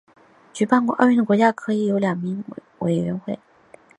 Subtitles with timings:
[0.51, 2.43] 举办过奥运会的国家可以有两名
[2.79, 3.21] 委员。